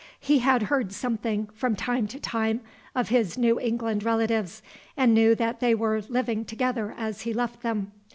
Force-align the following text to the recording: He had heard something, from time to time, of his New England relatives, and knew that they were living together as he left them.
He 0.19 0.39
had 0.39 0.63
heard 0.63 0.91
something, 0.93 1.47
from 1.53 1.75
time 1.75 2.07
to 2.07 2.19
time, 2.19 2.61
of 2.95 3.09
his 3.09 3.37
New 3.37 3.59
England 3.59 4.01
relatives, 4.03 4.63
and 4.97 5.13
knew 5.13 5.35
that 5.35 5.59
they 5.59 5.75
were 5.75 6.01
living 6.09 6.43
together 6.43 6.95
as 6.97 7.21
he 7.21 7.33
left 7.35 7.61
them. 7.61 7.91